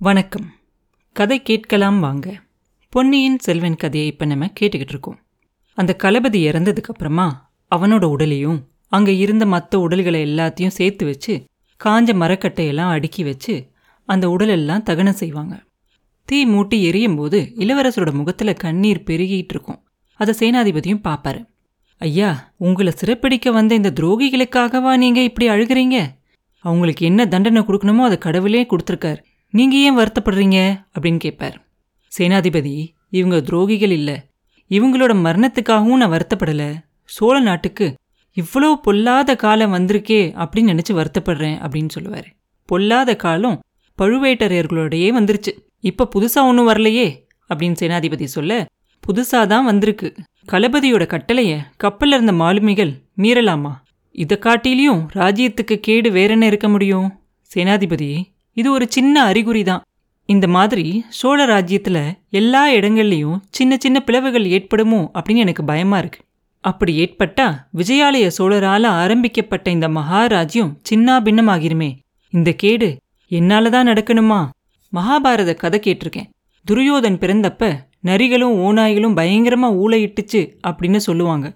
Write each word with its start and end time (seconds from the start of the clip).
வணக்கம். 0.00 0.44
கதை 1.12 1.42
கேட்கலாம் 1.42 1.96
வாங்க. 2.00 2.26
பொன்னியின் 2.92 3.38
செல்வன் 3.38 3.76
கதையை 3.76 4.08
இப்போ 4.08 4.24
நம்ம 4.24 4.46
கேட்டுக்கிட்டு 4.60 4.94
இருக்கோம். 4.94 5.16
அந்த 5.74 5.96
களபதி 6.02 6.40
இறந்ததுக்கு 6.48 6.92
அப்புறமா 6.92 7.54
அவனோட 7.70 8.04
உடலையும் 8.04 8.58
அங்கே 8.88 9.16
இருந்த 9.16 9.46
மற்ற 9.46 9.80
உடல்களை 9.80 10.20
எல்லாத்தையும் 10.26 10.74
சேர்த்து 10.76 11.06
வச்சு 11.06 11.34
காஞ்ச 11.84 12.14
மரக்கட்டையெல்லாம் 12.22 12.92
அடுக்கி 12.96 13.24
வச்சு 13.24 13.72
அந்த 14.04 14.30
உடலெல்லாம் 14.30 14.82
தகனம் 14.82 15.18
செய்வாங்க. 15.22 15.56
தீ 16.24 16.46
மூட்டி 16.46 16.82
எரியும் 16.82 17.16
போது 17.16 17.40
இளவரசரோட 17.56 18.12
முகத்தில் 18.12 18.60
கண்ணீர் 18.64 19.04
பெருகிட்டு 19.06 19.54
இருக்கும். 19.56 19.80
அதை 20.20 20.34
சேனாதிபதியும் 20.40 21.04
பார்ப்பாரு 21.08 21.42
ஐயா 21.96 22.52
உங்களை 22.56 22.92
சிறப்பிடிக்க 23.00 23.52
வந்த 23.52 23.74
இந்த 23.74 23.92
துரோகிகளுக்காகவா 24.00 24.96
நீங்க 24.96 25.22
இப்படி 25.22 25.48
அழுகிறீங்க? 25.48 25.98
அவங்களுக்கு 26.60 27.06
என்ன 27.06 27.26
தண்டனை 27.26 27.62
கொடுக்கணுமோ 27.62 28.04
அதை 28.10 28.18
கடவுளே 28.18 28.62
கொடுத்துருக்கார். 28.64 29.20
நீங்க 29.54 29.76
ஏன் 29.76 29.98
வருத்தப்படுறீங்க? 29.98 30.58
அப்படின்னு 30.94 31.18
கேட்பார் 31.18 31.56
சேனாதிபதி 32.12 32.74
இவங்க 33.10 33.36
துரோகிகள் 33.36 33.90
இல்ல. 33.90 34.10
இவங்களோட 34.70 35.12
மரணத்துக்காகவும் 35.26 36.00
நான் 36.00 36.12
வருத்தப்படல. 36.12 36.62
சோழ 37.04 37.40
நாட்டுக்கு 37.40 37.86
இவ்வளோ 38.36 38.74
பொல்லாத 38.74 39.36
காலம் 39.36 39.74
வந்திருக்கே 39.74 40.20
அப்படின்னு 40.42 40.72
நினைச்சு 40.72 40.92
வருத்தப்படுறேன் 40.92 41.56
அப்படின்னு 41.64 41.88
சொல்லுவாரு. 41.98 42.28
பொல்லாத 42.68 43.16
காலம் 43.16 43.60
பழுவேட்டரையர்களோடையே 43.98 45.08
வந்துருச்சு. 45.18 45.52
இப்போ 45.80 46.08
புதுசா 46.14 46.40
ஒன்றும் 46.48 46.68
வரலையே 46.68 47.08
அப்படின்னு 47.50 47.76
சேனாதிபதி 47.82 48.24
சொல்ல 48.24 48.66
புதுசா 49.04 49.46
தான் 49.46 49.64
வந்திருக்கு. 49.64 50.14
களபதியோட 50.52 51.06
கட்டளையை 51.06 51.58
கப்பல்ல 51.84 52.16
இருந்த 52.18 52.32
மாலுமிகள் 52.32 52.92
மீறலாமா? 53.16 53.72
இதை 54.10 54.38
காட்டிலையும் 54.40 55.02
ராஜ்யத்துக்கு 55.14 55.76
கேடு 55.76 56.10
வேற 56.10 56.32
என்ன 56.32 56.46
இருக்க 56.46 56.68
முடியும்? 56.68 57.08
சேனாதிபதி 57.50 58.10
இது 58.60 58.72
ஒரு 58.72 58.86
சின்ன 58.88 59.22
அறிகுறி 59.22 59.62
தான் 59.62 59.82
இந்த 60.26 60.46
மாதிரி 60.46 61.04
சோழ 61.08 61.46
ராஜ்யத்துல 61.46 61.98
எல்லா 62.30 62.70
இடங்கள்லயும் 62.70 63.38
சின்ன 63.50 63.76
சின்ன 63.76 64.00
பிளவுகள் 64.00 64.46
ஏற்படுமோ 64.46 65.10
அப்படின்னு 65.18 65.36
எனக்கு 65.36 65.64
பயமா 65.64 65.98
இருக்கு. 65.98 66.20
அப்படி 66.60 66.92
ஏற்பட்டா 67.02 67.46
விஜயாலய 67.76 68.30
சோழரால 68.38 68.86
ஆரம்பிக்கப்பட்ட 69.02 69.70
இந்த 69.70 69.88
மகாராஜ்யம் 69.88 70.72
சின்னா 70.90 71.14
பின்னமாகிருமே 71.26 71.90
இந்த 72.32 72.52
கேடு 72.52 72.96
என்னால 73.26 73.70
தான் 73.70 73.88
நடக்கணுமா? 73.88 74.40
மகாபாரத 74.92 75.54
கதை 75.54 75.80
கேட்டிருக்கேன். 75.84 76.28
துரியோதன் 76.66 77.20
பிறந்தப்ப 77.22 77.62
நரிகளும் 78.00 78.56
ஓநாய்களும் 78.66 79.16
பயங்கரமா 79.20 79.68
ஊளையிட்டுச்சு 79.84 80.40
அப்படின்னு 80.68 80.96
சொல்லுவாங்க. 80.96 81.46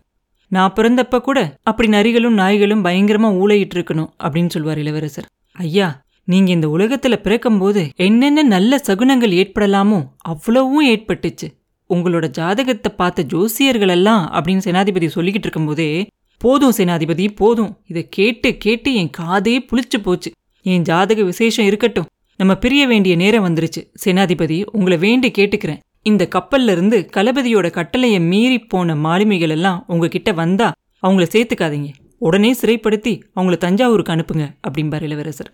நான் 0.48 0.74
பிறந்தப்ப 0.76 1.20
கூட 1.20 1.38
அப்படி 1.62 1.88
நரிகளும் 1.88 2.38
நாய்களும் 2.42 2.84
பயங்கரமா 2.84 3.28
ஊளையிட்டு 3.42 3.76
இருக்கணும் 3.78 4.10
அப்படின்னு 4.24 4.46
சொல்லுவார் 4.46 4.78
இளவரசர். 4.78 5.28
ஐயா 5.52 5.88
நீங்க 6.24 6.50
இந்த 6.50 6.68
உலகத்துல 6.68 7.16
பிறக்கும்போது 7.16 7.90
என்னென்ன 7.96 8.42
நல்ல 8.42 8.80
சகுனங்கள் 8.86 9.34
ஏற்படலாமோ 9.40 9.98
அவ்வளவும் 10.18 10.86
ஏற்பட்டுச்சு. 10.88 11.48
உங்களோட 11.90 12.26
ஜாதகத்தை 12.26 12.92
பார்த்த 12.96 13.26
ஜோசியர்கள் 13.32 13.88
எல்லாம் 13.88 14.30
அப்படின்னு 14.32 14.66
சேனாதிபதி 14.66 15.08
சொல்லிக்கிட்டு 15.14 15.48
இருக்கும்போதே 15.48 16.06
போதும் 16.38 16.72
சேனாதிபதி 16.76 17.28
போதும். 17.34 17.78
இதை 17.86 18.06
கேட்டு 18.08 18.56
கேட்டு 18.56 18.94
என் 18.94 19.10
காதே 19.18 19.54
புளிச்சு 19.70 19.98
போச்சு. 20.02 20.30
என் 20.62 20.82
ஜாதக 20.82 21.22
விசேஷம் 21.22 21.66
இருக்கட்டும். 21.66 22.06
நம்ம 22.36 22.54
பிரிய 22.54 22.86
வேண்டிய 22.86 23.16
நேரம் 23.16 23.46
வந்துருச்சு. 23.46 23.80
சேனாதிபதி 24.04 24.64
உங்களை 24.72 24.98
வேண்டி 24.98 25.30
கேட்டுக்கிறேன். 25.38 25.80
இந்த 26.02 26.28
கப்பல்ல 26.34 26.70
இருந்து 26.70 27.08
களபதியோட 27.16 27.70
கட்டளையை 27.70 28.20
மீறி 28.20 28.58
போன 28.58 28.94
மாலுமிகள் 28.94 29.48
எல்லாம் 29.48 29.84
உங்ககிட்ட 29.86 30.32
வந்தா 30.32 30.72
அவங்கள 31.06 31.26
சேர்த்துக்காதீங்க. 31.34 31.90
உடனே 32.18 32.52
சிறைப்படுத்தி 32.52 33.20
அவங்கள 33.36 33.56
தஞ்சாவூருக்கு 33.56 34.12
அனுப்புங்க 34.12 34.46
அப்படிம்பார் 34.68 35.02
இளவரசர். 35.02 35.52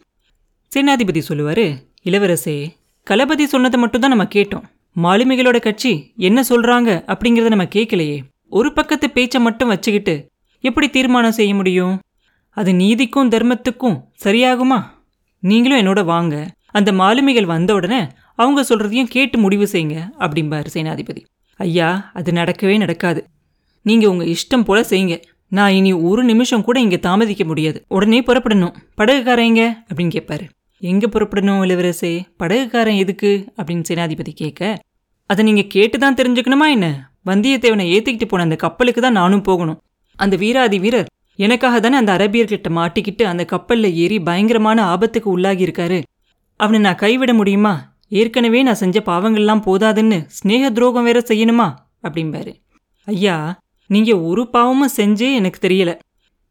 சேனாதிபதி 0.76 1.22
சொல்லுவாரு 1.28 1.76
இளவரசே 2.02 2.70
களபதி 3.10 3.44
சொன்னதை 3.44 3.80
மட்டும் 3.80 4.00
தான் 4.00 4.10
நம்ம 4.10 4.24
கேட்டோம். 4.24 4.62
மாலுமிகளோட 5.02 5.60
கட்சி 5.60 6.12
என்ன 6.16 6.40
சொல்றாங்க 6.48 6.90
அப்படிங்கிறத 7.12 7.46
நம்ம 7.46 7.64
கேட்கலையே 7.64 8.18
ஒரு 8.48 8.72
பக்கத்து 8.72 9.10
பேச்சை 9.10 9.40
மட்டும் 9.40 9.68
வச்சுக்கிட்டு 9.68 10.28
எப்படி 10.60 10.88
தீர்மானம் 10.88 11.32
செய்ய 11.32 11.54
முடியும்? 11.54 12.00
அது 12.50 12.74
நீதிக்கும் 12.74 13.30
தர்மத்துக்கும் 13.30 13.98
சரியாகுமா? 14.24 14.82
நீங்களும் 15.40 15.78
என்னோட 15.78 16.04
வாங்க. 16.04 16.50
அந்த 16.66 16.92
மாலுமிகள் 16.92 17.44
வந்த 17.44 17.74
உடனே 17.74 18.08
அவங்க 18.34 18.64
சொல்றதையும் 18.68 19.12
கேட்டு 19.16 19.38
முடிவு 19.38 19.68
செய்யுங்க 19.72 20.10
அப்படிம்பாரு 20.18 20.66
சேனாதிபதி. 20.72 21.24
ஐயா 21.56 22.10
அது 22.14 22.32
நடக்கவே 22.32 22.76
நடக்காது. 22.76 23.24
நீங்க 23.82 24.10
உங்க 24.10 24.24
இஷ்டம் 24.24 24.64
போல 24.64 24.80
செய்யுங்க. 24.90 25.20
நான் 25.48 25.70
இனி 25.70 25.92
ஒரு 25.92 26.24
நிமிஷம் 26.24 26.62
கூட 26.62 26.80
இங்க 26.80 26.96
தாமதிக்க 26.96 27.44
முடியாது. 27.44 27.84
உடனே 27.88 28.20
புறப்படணும். 28.20 28.74
படகுக்காரங்க 28.96 29.62
அப்படின்னு 29.88 30.14
கேட்பாரு 30.18 30.46
எங்கே 30.80 31.06
புறப்படணும் 31.06 31.62
இளவரசே? 31.64 32.22
படகுக்காரன் 32.42 32.96
எதுக்கு? 32.96 33.52
அப்படின்னு 33.56 33.84
சேனாதிபதி 33.88 34.32
கேட்க 34.32 34.78
அதை 35.26 35.44
நீங்கள் 35.44 35.66
கேட்டு 35.66 35.98
தான் 35.98 36.14
தெரிஞ்சுக்கணுமா 36.14 36.66
என்ன? 36.70 36.86
வந்தியத்தேவனை 37.26 37.84
ஏற்றிக்கிட்டு 37.94 38.24
போன 38.24 38.42
அந்த 38.42 38.56
கப்பலுக்கு 38.56 39.00
தான் 39.00 39.12
நானும் 39.12 39.42
போகணும். 39.42 39.80
அந்த 40.16 40.36
வீராதி 40.36 40.78
வீரர் 40.78 41.06
எனக்காக 41.34 41.80
தானே 41.80 41.96
அந்த 41.96 42.16
அரபியர்கிட்ட 42.16 42.68
மாட்டிக்கிட்டு 42.68 43.22
அந்த 43.22 43.44
கப்பலில் 43.44 43.94
ஏறி 43.94 44.20
பயங்கரமான 44.20 44.84
ஆபத்துக்கு 44.84 45.38
உள்ளாகியிருக்காரு. 45.38 46.02
அவனை 46.56 46.80
நான் 46.80 46.94
கைவிட 46.94 47.34
முடியுமா? 47.34 47.96
ஏற்கனவே 48.08 48.62
நான் 48.62 48.74
செஞ்ச 48.74 49.02
பாவங்கள்லாம் 49.06 49.64
போதாதுன்னு 49.66 50.26
ஸ்னேக 50.38 50.70
துரோகம் 50.72 51.04
வேற 51.04 51.18
செய்யணுமா? 51.28 51.68
அப்படிம்பாரு. 52.02 52.54
ஐயா 53.04 53.60
நீங்கள் 53.86 54.22
ஒரு 54.30 54.48
பாவமும் 54.50 54.94
செஞ்சே 54.96 55.34
எனக்கு 55.34 55.68
தெரியல. 55.68 55.98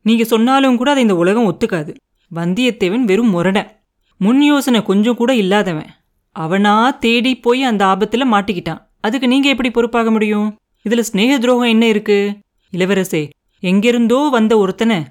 நீங்கள் 0.02 0.26
சொன்னாலும் 0.26 0.78
கூட 0.78 0.92
அதை 0.92 1.04
இந்த 1.04 1.16
உலகம் 1.16 1.50
ஒத்துக்காது. 1.52 1.94
வந்தியத்தேவன் 2.36 3.04
வெறும் 3.04 3.30
முரடன். 3.30 3.70
முன் 4.17 4.41
யோசனை 4.41 4.83
கொஞ்சம் 4.83 5.16
கூட 5.16 5.35
இல்லாதவன். 5.35 5.85
அவனா 6.31 6.91
தேடி 6.91 7.35
போய் 7.35 7.63
அந்த 7.63 7.85
ஆபத்துல 7.85 8.23
மாட்டிக்கிட்டான். 8.31 8.85
அதுக்கு 9.00 9.28
நீங்க 9.28 9.50
எப்படி 9.50 9.72
பொறுப்பாக 9.72 10.11
முடியும்? 10.11 10.57
இதுல 10.89 11.03
ஸ்நேக 11.11 11.38
துரோகம் 11.38 11.67
என்ன 11.67 11.88
இருக்கு? 11.88 12.38
இளவரசே 12.72 13.29
எங்கிருந்தோ 13.59 14.28
வந்த 14.31 14.57
ஒருத்தனை 14.57 15.03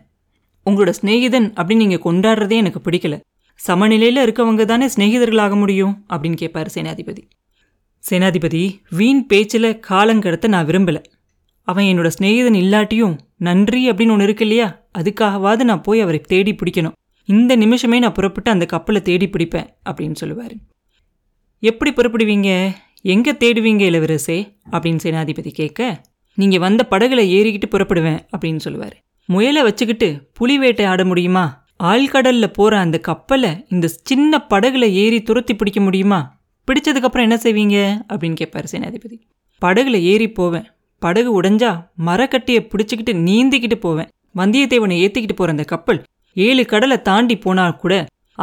உங்களோட 0.71 0.93
சிநேகிதன் 1.03 1.53
அப்படின்னு 1.57 1.77
நீங்க 1.77 2.13
கொண்டாடுறதே 2.13 2.51
எனக்கு 2.51 2.91
பிடிக்கல. 2.91 3.21
சமநிலையில 3.67 4.23
இருக்கவங்க 4.23 4.65
தானே 4.65 4.87
சிநேகிதர்களாக 4.87 5.57
முடியும்? 5.57 6.05
அப்படின்னு 6.11 6.37
கேட்பாரு 6.41 6.67
சேனாதிபதி. 6.75 7.23
சேனாதிபதி 8.11 8.81
வீண் 8.91 9.27
பேச்சில் 9.27 9.81
காலங்கடத்த 9.89 10.49
நான் 10.49 10.67
விரும்பல. 10.67 11.05
அவன் 11.63 11.85
என்னோட 11.85 12.11
சிநேகிதன் 12.19 12.59
இல்லாட்டியும் 12.59 13.19
நன்றி 13.37 13.91
அப்படின்னு 13.91 14.11
ஒன்று 14.11 14.25
இருக்கு 14.25 14.43
இல்லையா? 14.47 14.83
அதுக்காகவாது 14.99 15.65
நான் 15.65 15.81
போய் 15.81 16.01
அவரை 16.01 16.21
தேடி 16.21 16.55
பிடிக்கணும். 16.55 16.93
இந்த 17.27 17.57
நிமிஷமே 17.57 17.99
நான் 17.99 18.13
புறப்பட்டு 18.13 18.51
அந்த 18.51 18.67
கப்பலை 18.67 19.03
தேடி 19.03 19.29
பிடிப்பேன் 19.29 19.67
அப்படின்னு 19.91 20.15
சொல்லுவார். 20.15 20.53
எப்படி 21.59 21.91
புறப்படுவீங்க? 21.93 22.71
எங்கே 23.01 23.33
தேடுவீங்க 23.33 23.85
இளவரசே? 23.91 24.57
அப்படின்னு 24.71 24.99
சேனாதிபதி 25.03 25.51
கேட்க 25.51 26.01
நீங்கள் 26.35 26.59
வந்த 26.59 26.87
படகுல 26.91 27.23
ஏறிக்கிட்டு 27.37 27.63
புறப்படுவேன் 27.71 28.21
அப்படின்னு 28.37 28.57
சொல்லுவார். 28.57 29.05
முயலை 29.27 29.63
வச்சுக்கிட்டு 29.63 30.31
புலி 30.33 30.59
வேட்டை 30.59 30.85
ஆட 30.85 31.05
முடியுமா? 31.05 31.65
ஆழ்கடலில் 31.83 32.47
போகிற 32.47 32.79
அந்த 32.79 32.99
கப்பலை 32.99 33.65
இந்த 33.69 33.89
சின்ன 33.89 34.47
படகுல 34.51 34.91
ஏறி 34.91 35.23
துரத்தி 35.23 35.57
பிடிக்க 35.57 35.81
முடியுமா? 35.81 36.41
பிடிச்சதுக்கப்புறம் 36.67 37.21
என்ன 37.21 37.35
செய்வீங்க? 37.35 38.03
அப்படின்னு 38.13 38.35
கேட்பார் 38.35 38.69
சேனாதிபதி. 38.73 39.21
படகுல 39.65 40.01
ஏறி 40.01 40.31
போவேன். 40.31 40.67
படகு 40.99 41.43
உடைஞ்சா 41.43 41.87
மரக்கட்டியை 42.07 42.69
பிடிச்சிக்கிட்டு 42.69 43.11
நீந்திக்கிட்டு 43.11 43.75
போவேன். 43.75 44.09
வந்தியத்தேவனை 44.37 44.99
ஏற்றிக்கிட்டு 45.05 45.37
போகிற 45.37 45.51
அந்த 45.51 45.65
கப்பல் 45.65 46.03
ஏழு 46.45 46.63
கடலை 46.65 46.97
தாண்டி 47.03 47.35
போனா 47.39 47.65
கூட 47.71 47.95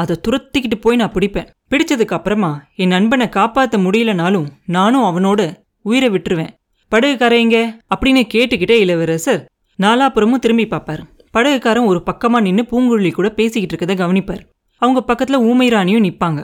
அதை 0.02 0.16
துரத்திக்கிட்டு 0.28 0.78
போய் 0.82 0.96
நான் 0.96 1.12
பிடிப்பேன். 1.12 1.50
பிடிச்சதுக்கு 1.72 2.16
அப்புறமா 2.18 2.52
என் 2.76 2.88
நண்பனை 2.88 3.30
காப்பாற்ற 3.30 3.78
முடியலனாலும் 3.78 4.48
நானும் 4.76 5.08
அவனோட 5.10 5.42
உயிரை 5.82 6.10
விட்டுருவேன். 6.10 6.54
படகுக்காரங்க 6.92 7.58
அப்படின்னு 7.96 8.24
கேட்டுக்கிட்டே 8.34 8.78
இளவரசர் 8.86 9.42
நாலாப்புறமும் 9.80 10.44
திரும்பி 10.44 10.66
பார்ப்பார். 10.68 11.04
படகுக்காரன் 11.38 11.90
ஒரு 11.92 12.00
பக்கமா 12.06 12.40
நின்று 12.42 12.64
பூங்குழலி 12.72 13.12
கூட 13.12 13.30
பேசிக்கிட்டு 13.30 13.76
இருக்கதை 13.76 13.98
கவனிப்பார். 13.98 14.44
அவங்க 14.82 15.02
பக்கத்துல 15.08 15.40
ஊமை 15.50 15.68
ராணியும் 15.68 16.04
நிற்பாங்க 16.04 16.42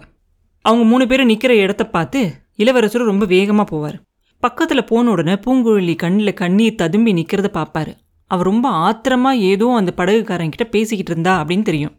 அவங்க 0.65 0.83
மூணு 0.85 1.07
பேரும் 1.07 1.29
நிக்கிற 1.29 1.53
இடத்த 1.63 1.83
பார்த்து 1.87 2.21
இளவரசரும் 2.57 3.11
ரொம்ப 3.11 3.25
வேகமா 3.25 3.65
போவார். 3.71 3.97
பக்கத்துல 4.43 4.81
போன 4.85 5.09
உடனே 5.09 5.35
பூங்குழலி 5.45 5.95
கண்ணில் 5.95 6.39
கண்ணீர் 6.41 6.79
ததும்பி 6.81 7.11
நிக்கிறத 7.13 7.49
பார்ப்பாரு. 7.57 7.93
அவர் 8.29 8.45
ரொம்ப 8.45 8.67
ஆத்திரமா 8.69 9.31
ஏதோ 9.31 9.73
அந்த 9.77 9.93
படகுக்காரன் 9.97 10.49
கிட்ட 10.49 10.63
பேசிக்கிட்டு 10.63 11.11
இருந்தா 11.11 11.43
அப்படின்னு 11.43 11.61
தெரியும். 11.61 11.95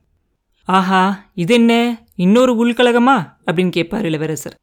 ஆஹா 0.64 1.30
இது 1.34 1.54
என்ன? 1.54 2.02
இன்னொரு 2.14 2.52
உள்கலகமா? 2.54 3.16
அப்படின்னு 3.46 3.70
கேட்பார் 3.70 4.04
இளவரசர். 4.04 4.54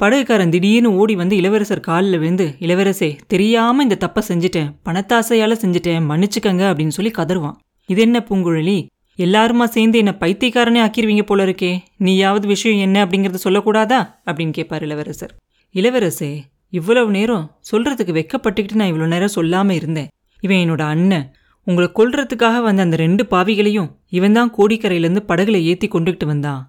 படகுக்காரன் 0.00 0.48
திடீர்னு 0.48 0.94
ஓடி 0.94 1.14
வந்து 1.14 1.36
இளவரசர் 1.36 1.80
காலில் 1.80 2.18
விழுந்து 2.18 2.56
இளவரசே 2.60 3.18
தெரியாம 3.26 3.82
இந்த 3.82 3.96
தப்பை 4.00 4.20
செஞ்சுட்டேன். 4.28 4.72
பணத்தாசையால் 4.84 5.60
செஞ்சுட்டேன். 5.64 6.06
மன்னிச்சுக்கங்க 6.10 6.64
அப்படின்னு 6.70 6.88
சொல்லி 6.88 7.10
கதருவான் 7.10 7.56
இது 7.86 8.00
என்ன 8.00 8.24
பூங்குழலி? 8.28 8.86
எல்லாருமா 9.18 9.64
சேர்ந்து 9.64 9.98
என்னை 9.98 10.12
பைத்தியக்காரனே 10.20 10.80
ஆக்கிருவீங்க 10.86 11.22
போல 11.22 11.44
இருக்கே. 11.44 11.78
நீயாவது 11.98 12.46
விஷயம் 12.46 12.78
என்ன 12.78 13.04
அப்படிங்கிறத 13.04 13.34
சொல்லக்கூடாதா? 13.44 14.00
அப்படின்னு 14.26 14.50
கேட்பார் 14.50 14.82
இளவரசர். 14.82 15.36
இளவரசே 15.74 16.40
இவ்வளவு 16.70 17.10
நேரம் 17.10 17.58
சொல்றதுக்கு 17.72 18.12
வெக்கப்பட்டுக்கிட்டு 18.12 18.74
நான் 18.74 18.92
இவ்வளோ 18.92 19.06
நேரம் 19.06 19.28
சொல்லாமல் 19.28 19.76
இருந்தேன். 19.76 20.08
இவன் 20.42 20.60
என்னோட 20.64 20.82
அண்ணன். 20.94 21.26
உங்களை 21.66 21.88
கொல்றதுக்காக 21.98 22.56
வந்த 22.66 22.86
அந்த 22.86 22.96
ரெண்டு 23.02 23.22
பாவிகளையும் 23.32 23.90
இவன் 24.18 24.36
தான் 24.38 24.52
கோடிக்கரையிலேருந்து 24.56 25.22
படகுல 25.30 25.58
ஏற்றி 25.70 25.88
கொண்டுகிட்டு 25.88 26.26
வந்தான். 26.30 26.62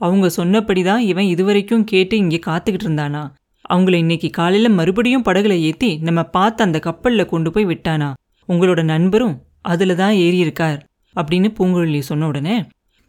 அவங்க 0.00 0.26
சொன்னபடி 0.38 0.82
தான் 0.82 1.02
இவன் 1.10 1.28
இதுவரைக்கும் 1.32 1.84
கேட்டு 1.90 2.14
இங்கே 2.16 2.38
காத்துக்கிட்டு 2.46 2.86
இருந்தானா. 2.88 3.22
அவங்கள 3.70 3.96
இன்னைக்கு 4.04 4.28
காலையில் 4.38 4.76
மறுபடியும் 4.78 5.26
படகுல 5.26 5.54
ஏற்றி 5.68 5.90
நம்ம 6.06 6.20
பார்த்து 6.36 6.60
அந்த 6.66 6.78
கப்பலில் 6.86 7.30
கொண்டு 7.32 7.50
போய் 7.54 7.68
விட்டானா. 7.72 8.08
உங்களோட 8.48 8.80
நண்பரும் 8.92 9.36
அதில் 9.72 9.98
தான் 10.02 10.14
ஏறி 10.24 10.38
இருக்கார் 10.44 10.78
அப்படின்னு 11.16 11.48
பூங்குழலி 11.58 12.00
சொன்ன 12.10 12.26
உடனே 12.26 12.56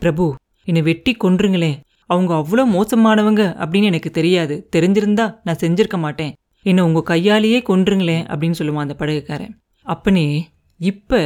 பிரபு 0.01 0.25
என்னை 0.67 0.81
வெட்டி 0.89 1.11
கொன்றுங்களே. 1.23 1.71
அவங்க 2.05 2.31
அவ்வளோ 2.41 2.63
மோசமானவங்க 2.75 3.43
அப்படின்னு 3.61 3.89
எனக்கு 3.91 4.09
தெரியாது. 4.11 4.55
தெரிஞ்சிருந்தா 4.75 5.25
நான் 5.43 5.61
செஞ்சிருக்க 5.63 5.97
மாட்டேன். 5.97 6.33
என்னை 6.65 6.81
உங்கள் 6.83 7.09
கையாலேயே 7.11 7.59
கொன்றுங்களேன் 7.69 8.25
அப்படின்னு 8.31 8.59
சொல்லுவான் 8.59 8.85
அந்த 8.87 8.95
படகுக்காரன். 9.01 9.53
அப்பனே 9.85 10.27
இப்போ 10.79 11.19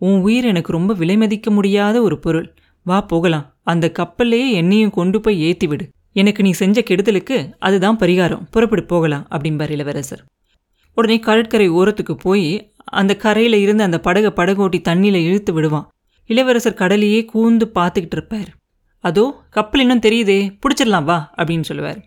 உன் 0.00 0.18
உயிர் 0.20 0.44
எனக்கு 0.44 0.70
ரொம்ப 0.72 0.92
விலை 0.94 1.16
மதிக்க 1.16 1.50
முடியாத 1.50 1.96
ஒரு 2.02 2.16
பொருள். 2.18 2.46
வா 2.86 3.00
போகலாம். 3.00 3.46
அந்த 3.62 3.86
கப்பல்லையே 3.98 4.46
என்னையும் 4.50 4.96
கொண்டு 4.98 5.18
போய் 5.20 5.42
ஏற்றி 5.48 5.66
விடு 5.66 5.84
எனக்கு 6.12 6.40
நீ 6.42 6.50
செஞ்ச 6.50 6.78
கெடுதலுக்கு 6.80 7.36
அதுதான் 7.58 7.98
பரிகாரம். 7.98 8.42
புறப்படு 8.50 8.82
போகலாம் 8.84 9.26
அப்படிம்பார் 9.30 9.70
இளவரசர். 9.70 10.22
உடனே 10.96 11.18
கடற்கரை 11.18 11.68
ஓரத்துக்கு 11.70 12.14
போய் 12.16 12.46
அந்த 13.00 13.12
கரையில 13.16 13.56
இருந்து 13.56 13.82
அந்த 13.82 13.98
படகை 14.00 14.30
படகோட்டி 14.30 14.78
தண்ணியில 14.88 15.20
இழுத்து 15.28 15.52
விடுவான். 15.52 15.86
இளவரசர் 16.30 16.80
கடலையே 16.82 17.20
கூந்து 17.24 17.66
பார்த்துக்கிட்டு 17.74 18.16
இருப்பார். 18.18 18.50
அதோ 19.04 19.24
கப்பல் 19.50 19.80
இன்னும் 19.80 20.04
தெரியுதே 20.06 20.40
பிடிச்சிடலாம் 20.62 21.04
வா 21.04 21.18
அப்படின்னு 21.36 21.68
சொல்லுவார். 21.70 22.00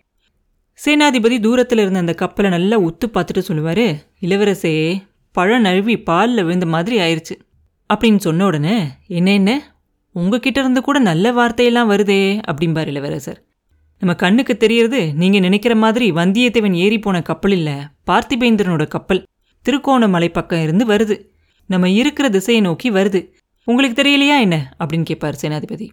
சேனாதிபதி 0.78 1.36
தூரத்தில் 1.40 1.78
இருந்த 1.78 1.98
அந்த 1.98 2.14
கப்பலை 2.14 2.48
நல்லா 2.50 2.76
உத்து 2.80 3.06
பார்த்துட்டு 3.14 3.42
சொல்லுவார் 3.48 3.86
இளவரசே 4.20 4.72
பழம் 5.36 5.64
நழுவி 5.66 5.94
பாலில் 6.08 6.44
விழுந்த 6.46 6.66
மாதிரி 6.74 6.96
ஆயிடுச்சு 7.04 7.34
அப்படின்னு 7.90 8.20
சொன்ன 8.26 8.44
உடனே 8.44 8.76
என்ன 9.18 9.28
என்ன? 9.32 9.50
உங்ககிட்ட 10.14 10.58
இருந்து 10.60 10.80
கூட 10.82 10.98
நல்ல 11.08 11.32
வார்த்தையெல்லாம் 11.32 11.90
வருதே 11.90 12.22
அப்படிம்பார் 12.50 12.90
இளவரசர். 12.92 13.40
நம்ம 14.02 14.12
கண்ணுக்கு 14.22 14.54
தெரியறது 14.56 15.00
நீங்கள் 15.14 15.44
நினைக்கிற 15.46 15.74
மாதிரி 15.84 16.06
வந்தியத்தேவன் 16.12 16.76
ஏறி 16.84 16.98
போன 16.98 17.20
கப்பல் 17.22 17.54
இல்லை 17.58 17.76
பார்த்திபேந்திரனோட 18.10 18.84
கப்பல் 18.94 19.20
திருக்கோணமலை 19.64 20.28
பக்கம் 20.28 20.62
இருந்து 20.62 20.84
வருது. 20.92 21.16
நம்ம 21.70 21.90
இருக்கிற 22.00 22.26
திசையை 22.28 22.62
நோக்கி 22.62 22.88
வருது. 22.90 23.20
உங்களுக்கு 23.68 23.96
தெரியலையா 24.02 24.36
என்ன? 24.46 24.56
அப்படின்னு 24.80 25.06
கேட்பார் 25.10 25.40
சேனாதிபதி. 25.42 25.86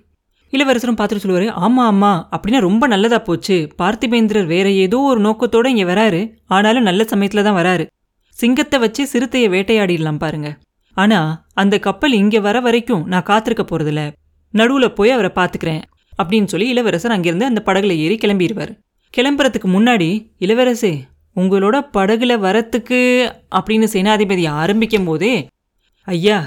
இளவரசரும் 0.53 0.97
பார்த்துட்டு 0.97 1.23
சொல்லுவார் 1.23 1.47
ஆமாம் 1.65 1.87
ஆமாம் 1.91 2.19
அப்படின்னா 2.35 2.59
ரொம்ப 2.59 2.87
நல்லதாக 2.87 3.21
போச்சு. 3.23 3.55
பார்த்திபேந்திரர் 3.81 4.49
வேற 4.55 4.67
ஏதோ 4.85 4.99
ஒரு 5.11 5.19
நோக்கத்தோடு 5.19 5.69
இங்கே 5.69 5.85
வராரு. 5.93 6.21
ஆனாலும் 6.47 6.87
நல்ல 6.89 7.03
சமயத்தில் 7.03 7.47
தான் 7.47 7.59
வராரு. 7.61 7.85
சிங்கத்தை 8.37 8.77
வச்சு 8.79 9.01
சிறுத்தையை 9.07 9.47
வேட்டையாடிடலாம் 9.49 10.21
பாருங்க. 10.23 10.49
ஆனா 10.97 11.19
அந்த 11.61 11.75
கப்பல் 11.79 12.13
இங்க 12.13 12.39
வர 12.39 12.57
வரைக்கும் 12.59 13.03
நான் 13.11 13.29
காத்திருக்க 13.29 13.63
போறதில்ல. 13.65 14.01
நடுவுல 14.53 14.87
போய் 14.97 15.15
அவரை 15.15 15.31
பாத்துக்கிறேன் 15.35 15.83
அப்படின்னு 16.21 16.51
சொல்லி 16.53 16.67
இளவரசர் 16.73 17.15
அங்கிருந்து 17.15 17.45
அந்த 17.45 17.61
படகுல 17.65 17.93
ஏறி 18.03 18.15
கிளம்பிடுவார். 18.15 18.73
கிளம்புறதுக்கு 19.13 19.67
முன்னாடி 19.75 20.09
இளவரசே 20.45 20.93
உங்களோட 21.35 21.75
படகுல 21.97 22.33
வரத்துக்கு 22.45 22.99
அப்படின்னு 23.57 23.87
சேனாதிபதி 23.93 24.43
ஆரம்பிக்கும் 24.61 25.07
போதே 25.09 25.33
ஐயா 26.07 26.37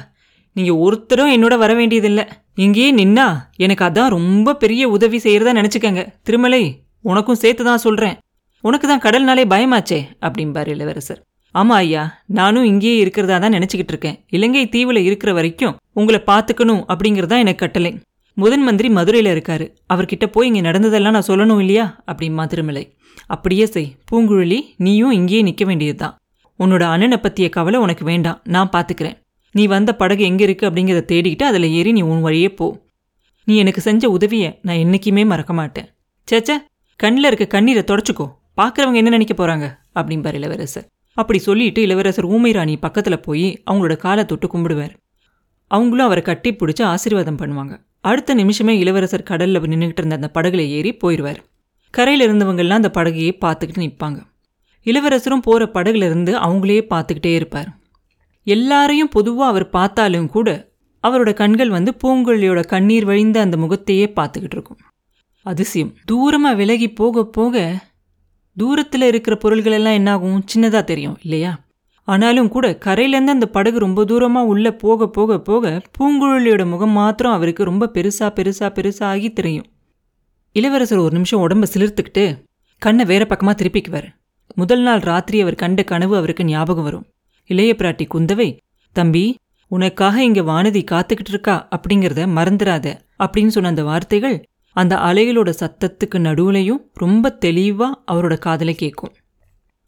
நீங்க 0.56 0.72
ஒருத்தரும் 0.76 1.32
என்னோட 1.36 1.54
வர 1.58 1.72
வேண்டியதில்லை. 1.74 2.24
இங்கேயே 2.64 2.90
நின்னா 2.94 3.26
எனக்கு 3.56 3.84
அதான் 3.84 4.14
ரொம்ப 4.16 4.54
பெரிய 4.62 4.82
உதவி 4.88 5.18
செய்யறதா 5.18 5.52
நினைச்சுக்கங்க. 5.60 6.02
திருமலை 6.22 6.62
உனக்கும் 7.10 7.40
சேர்த்து 7.42 7.64
தான் 7.64 7.84
சொல்றேன். 7.86 8.16
உனக்கு 8.64 8.86
தான் 8.88 9.04
கடல்னாலே 9.06 9.44
பயமாச்சே 9.54 10.00
அப்படிம்பார் 10.20 10.70
இளவரசர். 10.74 11.20
ஆமா 11.60 11.74
ஐயா 11.74 12.02
நானும் 12.26 12.64
இங்கேயே 12.64 12.96
இருக்கிறதா 12.96 13.36
தான் 13.38 13.54
நினைச்சுக்கிட்டு 13.56 13.92
இருக்கேன். 13.94 14.16
இலங்கை 14.36 14.64
தீவுல 14.74 14.98
இருக்கிற 15.08 15.32
வரைக்கும் 15.32 15.76
உங்களை 15.92 16.20
பார்த்துக்கணும் 16.26 16.82
அப்படிங்கறதா 16.92 17.36
எனக்கு 17.44 17.62
கட்டளை. 17.64 17.92
முதன் 18.36 18.62
மந்திரி 18.62 18.88
மதுரையில் 18.88 19.30
இருக்காரு. 19.34 19.66
அவர்கிட்ட 19.94 20.26
போய் 20.26 20.46
இங்கே 20.46 20.60
நடந்ததெல்லாம் 20.60 21.14
நான் 21.16 21.28
சொல்லணும் 21.28 21.60
இல்லையா? 21.60 21.84
அப்படிமா 22.10 22.44
திருமலை 22.46 22.84
அப்படியே 23.26 23.66
செய். 23.66 23.88
பூங்குழலி 24.10 24.58
நீயும் 24.76 25.10
இங்கேயே 25.10 25.42
நிக்க 25.42 25.64
வேண்டியதுதான். 25.64 26.14
உன்னோட 26.60 26.82
அண்ணனை 26.94 27.18
பற்றிய 27.18 27.48
கவலை 27.48 27.78
உனக்கு 27.80 28.04
வேண்டாம். 28.04 28.40
நான் 28.54 28.72
பார்த்துக்கிறேன் 28.72 29.16
நீ 29.54 29.66
வந்த 29.66 29.90
படகு 29.94 30.22
எங்கே 30.24 30.44
இருக்கு 30.44 30.68
அப்படிங்கிறத 30.68 31.04
தேடிக்கிட்டு 31.12 31.42
அதில் 31.42 31.68
ஏறி 31.70 31.92
நீ 31.92 32.02
உன் 32.02 32.20
வழியே 32.20 32.50
போ. 32.54 32.66
நீ 33.44 33.56
எனக்கு 33.56 33.80
செஞ்ச 33.80 34.10
உதவியை 34.10 34.50
நான் 34.62 34.82
என்னைக்குமே 34.84 35.24
மறக்க 35.26 35.52
மாட்டேன். 35.52 35.88
சேச்சே 36.28 36.56
கண்ணில் 37.00 37.24
இருக்க 37.24 37.46
கண்ணீரை 37.46 37.84
தொடச்சிக்கோ. 37.90 38.26
பார்க்குறவங்க 38.56 39.00
என்ன 39.02 39.14
நினைக்க 39.16 39.34
போகிறாங்க 39.34 39.66
அப்படிம்பார் 39.94 40.38
இளவரசர். 40.40 40.86
அப்படி 41.16 41.38
சொல்லிட்டு 41.38 41.80
இளவரசர் 41.82 42.26
ஊமை 42.26 42.52
ராணி 42.52 42.74
பக்கத்தில் 42.76 43.24
போய் 43.26 43.46
அவங்களோட 43.70 43.96
காலை 43.96 44.24
தொட்டு 44.24 44.46
கும்பிடுவார். 44.52 44.94
அவங்களும் 45.70 46.06
அவரை 46.06 46.22
கட்டி 46.22 46.50
பிடிச்சி 46.52 46.82
ஆசீர்வாதம் 46.84 47.38
பண்ணுவாங்க. 47.38 47.74
அடுத்த 48.00 48.34
நிமிஷமே 48.34 48.74
இளவரசர் 48.78 49.28
கடலில் 49.30 49.62
நின்றுகிட்டு 49.72 50.02
இருந்த 50.02 50.18
அந்த 50.18 50.28
படகுல 50.34 50.64
ஏறி 50.68 50.92
போயிடுவார் 51.04 51.40
கரையில் 51.94 52.24
இருந்தவங்கெல்லாம் 52.26 52.80
அந்த 52.82 52.90
படகையே 52.94 53.32
பார்த்துக்கிட்டு 53.44 53.82
நிற்பாங்க 53.84 54.18
இளவரசரும் 54.86 55.44
போகிற 55.46 55.64
படகுல 55.76 56.06
இருந்து 56.08 56.32
அவங்களே 56.38 56.80
பார்த்துக்கிட்டே 56.90 57.32
இருப்பார். 57.34 57.70
எல்லாரையும் 58.46 59.08
பொதுவாக 59.08 59.50
அவர் 59.50 59.66
பார்த்தாலும் 59.68 60.28
கூட 60.28 60.48
அவரோட 61.04 61.30
கண்கள் 61.32 61.70
வந்து 61.70 61.90
பூங்குழலியோட 62.02 62.60
கண்ணீர் 62.66 63.04
வழிந்த 63.04 63.40
அந்த 63.40 63.56
முகத்தையே 63.56 64.06
பார்த்துக்கிட்டு 64.16 64.56
இருக்கும். 64.58 64.80
அதிசயம். 65.46 65.90
தூரமாக 66.10 66.54
விலகி 66.56 66.88
போக 66.92 67.24
போக 67.26 67.56
தூரத்தில் 68.56 69.02
இருக்கிற 69.02 69.36
பொருள்கள் 69.36 69.72
எல்லாம் 69.72 69.92
என்னாகும்? 69.92 70.44
சின்னதா 70.54 70.84
தெரியும் 70.84 71.18
இல்லையா? 71.22 71.64
ஆனாலும் 72.08 72.48
கூட 72.48 72.78
கரையிலேருந்து 72.84 73.34
அந்த 73.34 73.46
படகு 73.46 73.78
ரொம்ப 73.78 74.04
தூரமா 74.04 74.42
உள்ள 74.44 74.72
போக 74.72 75.08
போக 75.08 75.40
போக 75.40 75.82
பூங்குழலியோட 75.98 76.66
முகம் 76.66 76.90
மாத்திரம் 76.90 77.32
அவருக்கு 77.32 77.64
ரொம்ப 77.64 77.90
பெருசா 77.94 78.28
பெருசா 78.28 78.68
பெருசா 78.68 79.02
ஆகி 79.04 79.32
தெரியும். 79.32 79.66
இளவரசர் 80.52 80.98
ஒரு 80.98 81.12
நிமிஷம் 81.12 81.48
உடம்ப 81.48 81.66
சிலிர்த்துக்கிட்டு 81.74 82.42
கண்ணை 82.78 83.04
வேற 83.04 83.26
பக்கமா 83.28 83.52
திருப்பிக்குவார். 83.52 84.08
முதல் 84.54 84.80
நாள் 84.80 84.98
ராத்திரி 84.98 85.40
அவர் 85.40 85.54
கண்ட 85.54 85.82
கனவு 85.82 86.16
அவருக்கு 86.16 86.44
ஞாபகம் 86.44 86.84
வரும். 86.84 87.06
இளைய 87.50 87.74
பிராட்டி 87.78 88.06
குந்தவை 88.14 88.56
தம்பி 88.92 89.36
உனக்காக 89.70 90.24
இங்க 90.24 90.40
வானதி 90.42 90.82
காத்துக்கிட்டு 90.90 91.28
இருக்கா? 91.28 91.68
அப்படிங்கிறத 91.70 92.20
மறந்துடாத 92.38 92.86
அப்படின்னு 93.18 93.46
சொன்ன 93.46 93.68
அந்த 93.68 93.84
வார்த்தைகள் 93.84 94.36
அந்த 94.76 94.94
அலைகளோட 94.96 95.50
சத்தத்துக்கு 95.60 96.18
நடுவுலையும் 96.18 96.82
ரொம்ப 96.94 97.30
தெளிவாக 97.30 98.00
அவரோட 98.12 98.38
காதலை 98.38 98.74
கேட்கும் 98.74 99.14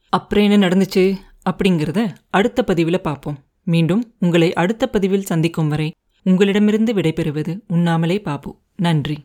அப்புறம் 0.09 0.45
என்ன 0.45 0.69
நடந்துச்சு 0.69 1.05
அப்படிங்கிறத 1.51 2.01
அடுத்த 2.31 2.65
பதிவில் 2.65 3.01
பார்ப்போம். 3.01 3.39
மீண்டும் 3.63 4.03
உங்களை 4.19 4.53
அடுத்த 4.53 4.89
பதிவில் 4.89 5.29
சந்திக்கும் 5.31 5.69
வரை 5.69 5.89
உங்களிடமிருந்து 6.23 6.93
விடைபெறுவது 6.95 7.53
உண்ணாமலே 7.69 8.21
பாபு. 8.21 8.51
நன்றி. 8.77 9.17